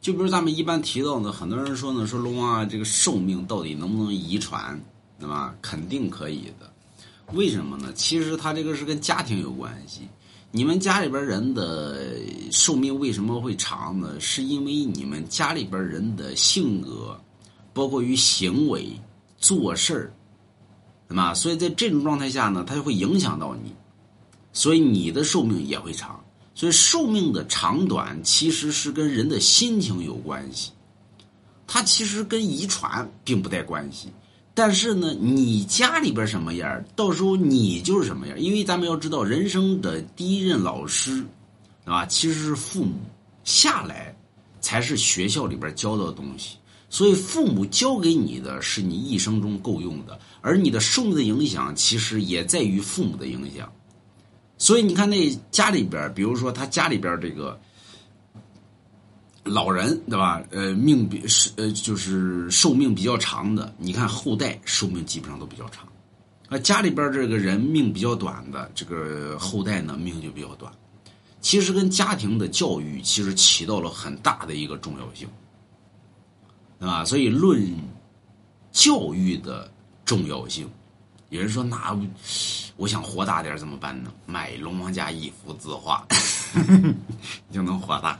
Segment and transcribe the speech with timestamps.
[0.00, 4.80] 就比如咱们一般提到的，很多人说呢，说龙王啊，这个寿命到底能不能遗传，
[5.18, 5.54] 对吧？
[5.60, 6.72] 肯定可以的。
[7.34, 7.92] 为什么呢？
[7.94, 10.08] 其实它这个是跟家庭有关系。
[10.50, 12.16] 你们家里边人的
[12.50, 14.18] 寿命为什么会长呢？
[14.18, 17.20] 是因为你们家里边人的性格，
[17.72, 18.90] 包括于行为、
[19.38, 20.12] 做事儿，
[21.08, 21.34] 对吧？
[21.34, 23.72] 所以在这种状态下呢，它就会影响到你，
[24.52, 26.18] 所以你的寿命也会长。
[26.60, 30.72] 所以寿命的长短其实是跟人的心情有关系，
[31.66, 34.08] 它其实跟遗传并不带关系。
[34.52, 41.24] 但是呢，你家里边什么样到时候你就是什么样因为咱们要知道，人生的第一任老师，
[41.82, 42.04] 对吧？
[42.04, 42.92] 其实是父母，
[43.42, 44.14] 下来
[44.60, 46.58] 才是学校里边教的东西。
[46.90, 53.72] 所以父母教给你的是你一生中够用的，而你的寿命的影响其实也在于父母的影响。
[54.60, 55.16] 所以你看，那
[55.50, 57.58] 家里边，比如说他家里边这个
[59.42, 60.42] 老人，对吧？
[60.50, 63.74] 呃，命比是呃，就是寿命比较长的。
[63.78, 65.88] 你看后代寿命基本上都比较长，
[66.50, 70.70] 啊，家里边这个人命比较短的，这个后代呢命就比较短。
[71.40, 75.26] 其实跟家庭的教育其实起到了很大的一个重要性，
[76.78, 77.02] 对吧？
[77.06, 77.66] 所以论
[78.72, 79.72] 教育的
[80.04, 80.68] 重要性。
[81.30, 81.96] 有人说：“那
[82.80, 84.10] 我想火大点怎么办呢？
[84.24, 86.02] 买龙王家一幅字画，
[87.52, 88.18] 就能火大。”